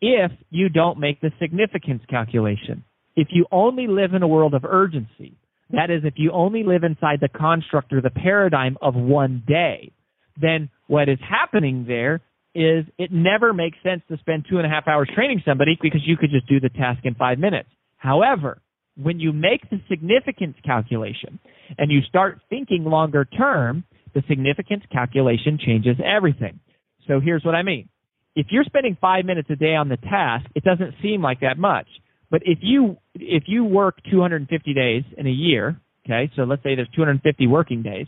[0.02, 2.84] if you don't make the significance calculation.
[3.15, 5.36] If you only live in a world of urgency,
[5.72, 9.92] That is, if you only live inside the construct or the paradigm of one day,
[10.39, 12.21] then what is happening there
[12.56, 16.02] is it never makes sense to spend two and a half hours training somebody because
[16.06, 17.69] you could just do the task in five minutes.
[17.97, 18.62] However,
[19.02, 21.39] when you make the significance calculation
[21.78, 26.60] and you start thinking longer term, the significance calculation changes everything.
[27.08, 27.89] So here's what I mean.
[28.36, 31.58] If you're spending five minutes a day on the task, it doesn't seem like that
[31.58, 31.88] much.
[32.32, 36.75] But if you if you work 250 days in a year, okay, so let's say
[36.75, 38.08] there's 250 working days,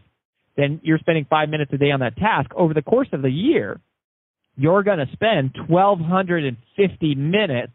[0.58, 2.52] then you're spending five minutes a day on that task.
[2.56, 3.80] Over the course of the year,
[4.56, 7.74] you're going to spend 1,250 minutes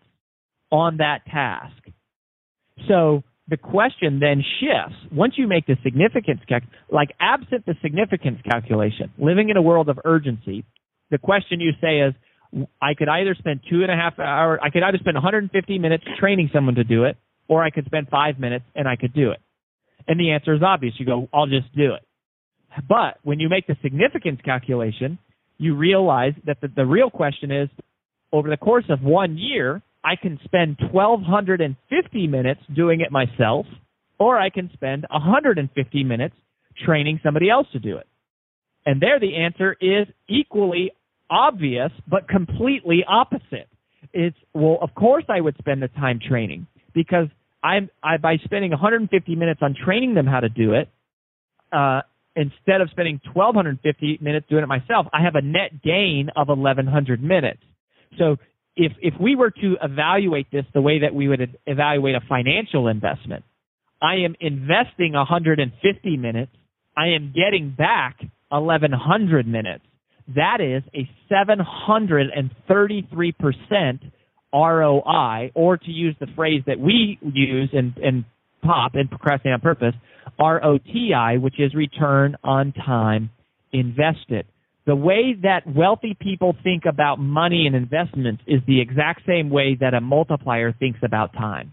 [0.71, 1.73] on that task.
[2.89, 4.97] So the question then shifts.
[5.12, 9.89] Once you make the significance calc, like absent the significance calculation, living in a world
[9.89, 10.65] of urgency,
[11.11, 12.15] the question you say is,
[12.81, 16.05] I could either spend two and a half hours, I could either spend 150 minutes
[16.19, 17.17] training someone to do it,
[17.49, 19.41] or I could spend five minutes and I could do it.
[20.09, 20.95] And the answer is obvious.
[20.99, 22.06] You go, I'll just do it.
[22.89, 25.19] But when you make the significance calculation,
[25.59, 27.69] you realize that the, the real question is,
[28.33, 33.67] over the course of one year, I can spend 1,250 minutes doing it myself,
[34.19, 36.35] or I can spend 150 minutes
[36.85, 38.07] training somebody else to do it.
[38.85, 40.93] And there the answer is equally
[41.29, 43.69] obvious, but completely opposite.
[44.12, 47.27] It's, well, of course I would spend the time training because
[47.62, 50.89] I'm, I, by spending 150 minutes on training them how to do it,
[51.73, 52.03] uh,
[52.37, 57.20] instead of spending 1,250 minutes doing it myself, I have a net gain of 1,100
[57.22, 57.61] minutes.
[58.18, 58.37] So
[58.77, 62.88] if if we were to evaluate this the way that we would evaluate a financial
[62.88, 63.44] investment,
[64.01, 66.53] I am investing 150 minutes.
[66.96, 68.20] I am getting back
[68.51, 69.85] 1100 minutes.
[70.35, 74.12] That is a 733%
[74.53, 78.25] ROI, or to use the phrase that we use in, in
[78.66, 79.94] POP and Procrastinate on Purpose,
[80.38, 83.31] ROTI, which is return on time
[83.72, 84.46] invested.
[84.87, 89.76] The way that wealthy people think about money and investments is the exact same way
[89.81, 91.72] that a multiplier thinks about time.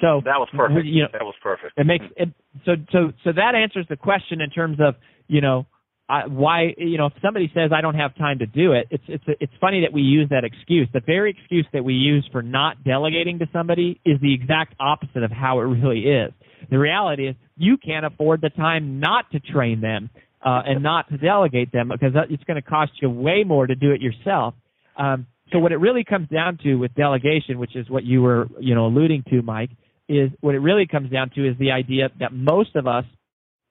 [0.00, 0.86] So that was perfect.
[0.86, 1.72] You know, that was perfect.
[1.76, 2.28] It makes it,
[2.66, 4.94] so so so that answers the question in terms of
[5.28, 5.66] you know
[6.08, 9.02] I, why you know if somebody says I don't have time to do it, it's
[9.08, 10.88] it's it's funny that we use that excuse.
[10.92, 15.24] The very excuse that we use for not delegating to somebody is the exact opposite
[15.24, 16.32] of how it really is.
[16.70, 20.10] The reality is you can't afford the time not to train them
[20.44, 23.74] uh, and not to delegate them because it's going to cost you way more to
[23.74, 24.54] do it yourself.
[24.96, 28.46] Um, so what it really comes down to with delegation, which is what you were
[28.60, 29.70] you know alluding to, Mike,
[30.08, 33.04] is what it really comes down to is the idea that most of us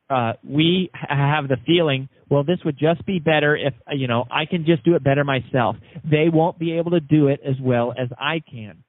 [0.10, 4.46] uh, we have the feeling, well, this would just be better if you know I
[4.46, 5.76] can just do it better myself.
[6.04, 8.84] They won't be able to do it as well as I can.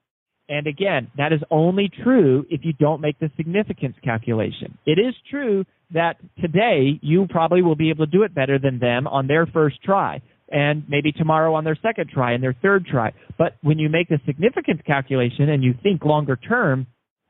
[0.49, 4.77] And again, that is only true if you don't make the significance calculation.
[4.85, 8.79] It is true that today you probably will be able to do it better than
[8.79, 12.85] them on their first try and maybe tomorrow on their second try and their third
[12.85, 13.13] try.
[13.37, 16.87] But when you make the significance calculation and you think longer term,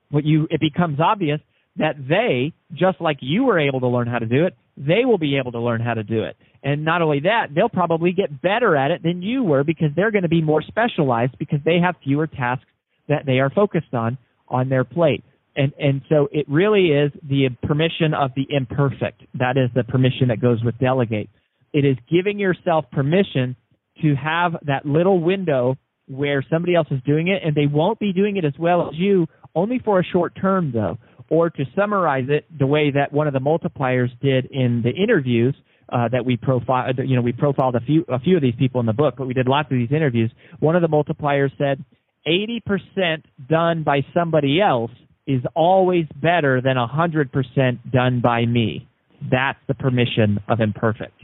[0.10, 1.40] what you it becomes obvious
[1.78, 5.18] that they, just like you were able to learn how to do it, they will
[5.18, 6.38] be able to learn how to do it.
[6.64, 10.12] And not only that, they'll probably get better at it than you were because they're
[10.12, 12.66] going to be more specialized because they have fewer tasks
[13.08, 15.24] that they are focused on on their plate.
[15.56, 19.24] And and so it really is the permission of the imperfect.
[19.36, 21.30] That is the permission that goes with delegate.
[21.74, 23.56] It is giving yourself permission
[24.02, 28.14] to have that little window where somebody else is doing it and they won't be
[28.14, 30.98] doing it as well as you only for a short term though
[31.30, 35.56] or to summarize it the way that one of the multipliers did in the interviews
[35.90, 38.80] uh, that we profiled you know we profiled a few a few of these people
[38.80, 41.84] in the book but we did lots of these interviews one of the multipliers said
[42.28, 44.92] 80% done by somebody else
[45.26, 48.88] is always better than 100% done by me.
[49.30, 51.20] That's the permission of imperfect.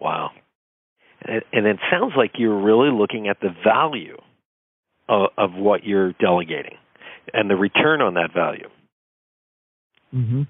[0.00, 0.30] Wow.
[1.22, 4.16] And it sounds like you're really looking at the value
[5.08, 6.76] of, of what you're delegating
[7.32, 8.68] and the return on that value.
[10.14, 10.46] Mhm.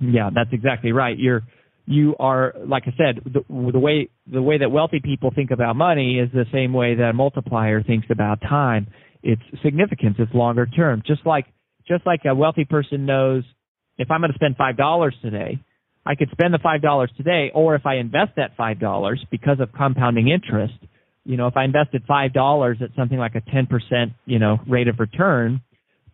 [0.00, 1.16] Yeah, that's exactly right.
[1.16, 1.42] You're
[1.86, 5.76] you are like I said, the, the way the way that wealthy people think about
[5.76, 8.88] money is the same way that a multiplier thinks about time.
[9.22, 10.16] It's significance.
[10.18, 11.02] It's longer term.
[11.06, 11.46] Just like
[11.86, 13.44] just like a wealthy person knows
[13.98, 15.58] if I'm going to spend five dollars today,
[16.04, 19.60] I could spend the five dollars today, or if I invest that five dollars because
[19.60, 20.74] of compounding interest,
[21.24, 24.58] you know, if I invested five dollars at something like a ten percent, you know,
[24.68, 25.60] rate of return,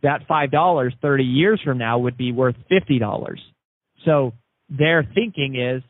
[0.03, 3.41] that five dollars thirty years from now would be worth fifty dollars.
[4.05, 4.33] So
[4.69, 5.83] their thinking is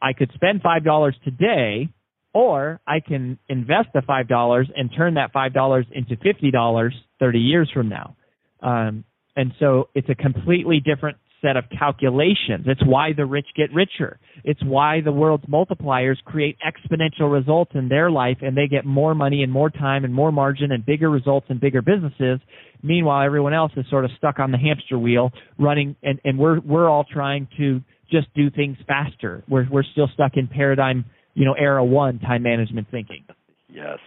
[0.00, 1.88] I could spend five dollars today
[2.32, 6.94] or I can invest the five dollars and turn that five dollars into fifty dollars
[7.18, 8.16] thirty years from now.
[8.62, 9.04] Um,
[9.36, 12.66] and so it's a completely different set of calculations.
[12.66, 14.18] It's why the rich get richer.
[14.44, 19.14] It's why the world's multipliers create exponential results in their life and they get more
[19.14, 22.40] money and more time and more margin and bigger results and bigger businesses.
[22.82, 26.60] Meanwhile, everyone else is sort of stuck on the hamster wheel running and, and we're,
[26.60, 27.80] we're all trying to
[28.10, 29.44] just do things faster.
[29.48, 33.24] We're, we're still stuck in paradigm, you know, era one time management thinking.
[33.68, 33.98] Yes.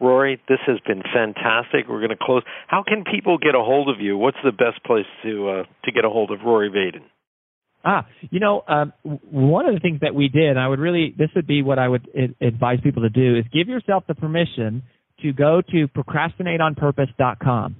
[0.00, 1.88] Rory, this has been fantastic.
[1.88, 2.42] We're going to close.
[2.66, 4.16] How can people get a hold of you?
[4.16, 7.04] What's the best place to uh, to get a hold of Rory Vaden?
[7.84, 11.30] Ah, you know, um, one of the things that we did, I would really, this
[11.36, 12.08] would be what I would
[12.40, 14.82] advise people to do, is give yourself the permission
[15.22, 17.76] to go to procrastinateonpurpose.com.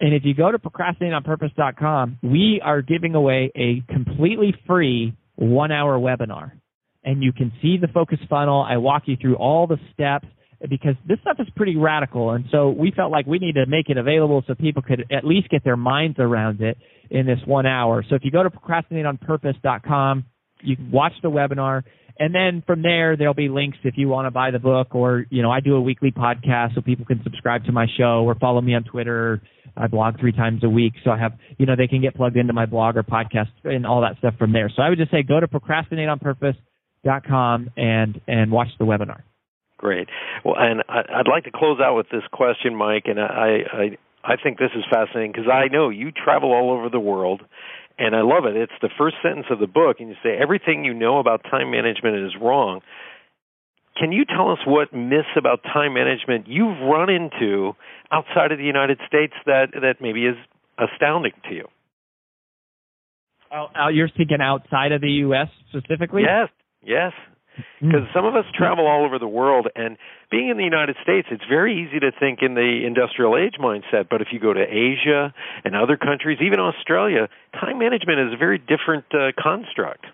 [0.00, 5.98] And if you go to procrastinateonpurpose.com, we are giving away a completely free one hour
[5.98, 6.52] webinar.
[7.04, 8.66] And you can see the focus funnel.
[8.68, 10.26] I walk you through all the steps
[10.68, 12.30] because this stuff is pretty radical.
[12.30, 15.24] And so we felt like we need to make it available so people could at
[15.24, 16.76] least get their minds around it
[17.10, 18.04] in this one hour.
[18.08, 20.24] So if you go to procrastinateonpurpose.com,
[20.62, 21.84] you can watch the webinar.
[22.18, 25.24] And then from there, there'll be links if you want to buy the book or,
[25.30, 28.34] you know, I do a weekly podcast so people can subscribe to my show or
[28.34, 29.40] follow me on Twitter.
[29.76, 30.94] I blog three times a week.
[31.04, 33.86] So I have, you know, they can get plugged into my blog or podcast and
[33.86, 34.68] all that stuff from there.
[34.74, 39.20] So I would just say go to procrastinateonpurpose.com and, and watch the webinar.
[39.78, 40.08] Great.
[40.44, 44.34] Well, and I'd like to close out with this question, Mike, and I I, I
[44.42, 47.42] think this is fascinating because I know you travel all over the world,
[47.96, 48.56] and I love it.
[48.56, 51.70] It's the first sentence of the book, and you say everything you know about time
[51.70, 52.80] management is wrong.
[53.96, 57.72] Can you tell us what myths about time management you've run into
[58.10, 60.36] outside of the United States that that maybe is
[60.76, 61.68] astounding to you?
[63.50, 65.48] Oh, you're thinking outside of the U.S.
[65.70, 66.22] specifically?
[66.22, 66.48] Yes,
[66.82, 67.12] yes.
[67.80, 68.14] Because mm.
[68.14, 69.96] some of us travel all over the world, and
[70.30, 74.08] being in the United States, it's very easy to think in the industrial age mindset.
[74.10, 75.32] But if you go to Asia
[75.64, 80.06] and other countries, even Australia, time management is a very different uh, construct.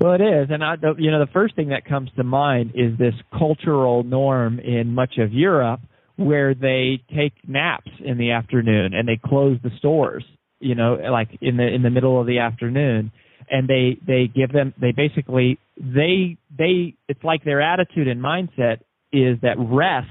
[0.00, 2.98] Well, it is, and I, you know, the first thing that comes to mind is
[2.98, 5.80] this cultural norm in much of Europe
[6.16, 10.24] where they take naps in the afternoon and they close the stores.
[10.58, 13.12] You know, like in the in the middle of the afternoon
[13.50, 18.78] and they they give them they basically they they it's like their attitude and mindset
[19.12, 20.08] is that rest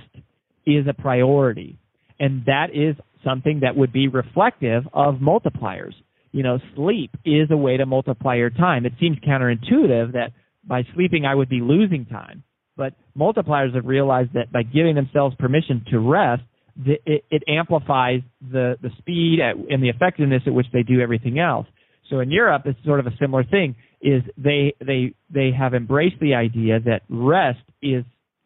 [0.65, 1.77] is a priority.
[2.19, 5.93] And that is something that would be reflective of multipliers.
[6.31, 8.85] You know sleep is a way to multiply your time.
[8.85, 10.33] It seems counterintuitive that
[10.63, 12.43] by sleeping i would be losing time.
[12.77, 16.43] But multipliers have realized that by giving themselves permission to rest
[16.85, 21.39] it, it amplifies the the speed at, and the effectiveness at which they do everything
[21.39, 21.67] else.
[22.09, 23.75] So in Europe, it's sort of a similar thing.
[24.01, 28.03] Is they they they have embraced the idea that rest is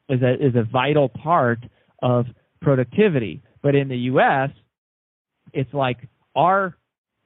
[0.10, 1.60] is a is a vital part
[2.02, 2.26] of
[2.62, 3.42] productivity.
[3.62, 4.50] But in the U.S.,
[5.54, 5.98] it's like
[6.36, 6.76] our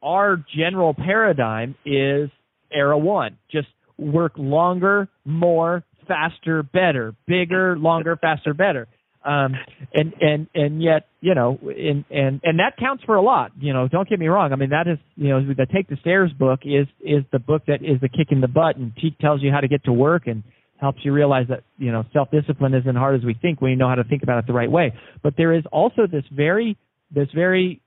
[0.01, 2.29] our general paradigm is
[2.71, 3.37] era one.
[3.51, 3.67] Just
[3.97, 8.87] work longer, more, faster, better, bigger, longer, faster, better
[9.25, 9.53] um
[9.93, 13.73] and and and yet you know and and and that counts for a lot you
[13.73, 14.53] know don't get me wrong.
[14.53, 17.63] I mean that is you know the take the stairs book is is the book
[17.67, 19.93] that is the kick in the butt and te- tells you how to get to
[19.93, 20.43] work and
[20.77, 23.77] helps you realize that you know self discipline isn't hard as we think when you
[23.77, 24.93] know how to think about it the right way.
[25.21, 26.77] But there is also this very
[27.13, 27.81] this very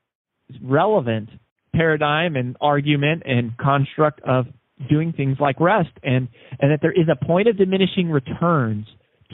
[0.63, 1.31] relevant
[1.75, 4.47] paradigm and argument and construct of
[4.91, 6.29] doing things like rest and
[6.61, 8.87] and that there is a point of diminishing returns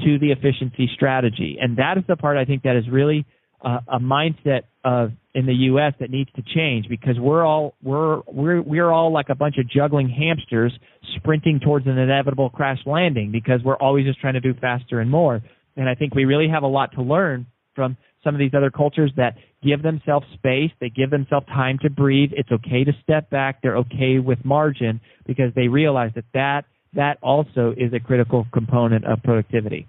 [0.05, 1.59] to the efficiency strategy.
[1.61, 3.26] And that is the part I think that is really
[3.64, 5.92] uh, a mindset of in the U.S.
[6.01, 9.68] that needs to change because we're all we're we're we're all like a bunch of
[9.68, 10.72] juggling hamsters
[11.16, 15.11] sprinting towards an inevitable crash landing because we're always just trying to do faster and
[15.11, 15.42] more.
[15.76, 18.70] And I think we really have a lot to learn from some of these other
[18.70, 22.30] cultures that give themselves space, they give themselves time to breathe.
[22.32, 23.62] It's okay to step back.
[23.62, 26.64] They're okay with margin because they realize that that
[26.95, 29.86] that also is a critical component of productivity.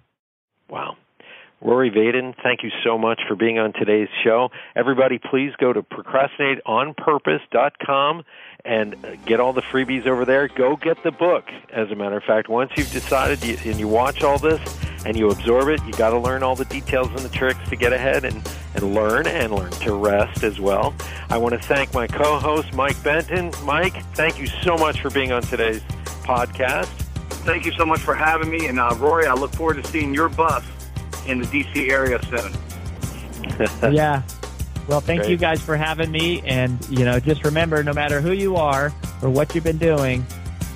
[0.70, 0.97] Wow.
[1.62, 4.47] Rory Vaden, thank you so much for being on today's show.
[4.78, 8.24] Everybody, please go to procrastinateonpurpose.com
[8.64, 10.47] and uh, get all the freebies over there.
[10.47, 11.50] Go get the book.
[11.72, 14.62] As a matter of fact, once you've decided and you watch all this
[15.06, 17.76] and you absorb it, you got to learn all the details and the tricks to
[17.76, 20.93] get ahead and, and learn and learn to rest as well.
[21.30, 23.52] I want to thank my co-host Mike Benton.
[23.64, 25.82] Mike, thank you so much for being on today's
[26.24, 26.88] podcast.
[27.45, 28.68] Thank you so much for having me.
[28.68, 30.64] And uh, Rory, I look forward to seeing your bus
[31.26, 31.89] in the D.C.
[31.89, 33.93] area soon.
[33.93, 34.22] yeah.
[34.88, 35.32] Well, thank Great.
[35.32, 36.41] you guys for having me.
[36.45, 38.91] And, you know, just remember no matter who you are
[39.22, 40.26] or what you've been doing,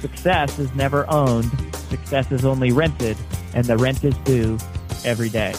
[0.02, 1.50] success is never owned,
[1.94, 3.18] success is only rented
[3.54, 4.58] and the rent is due
[5.06, 5.54] every day.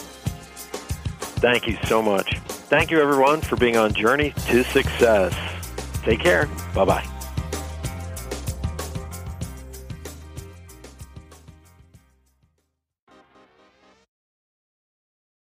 [1.41, 2.39] Thank you so much.
[2.69, 5.33] Thank you, everyone, for being on Journey to Success.
[6.03, 6.49] Take care.
[6.75, 7.14] Bye bye.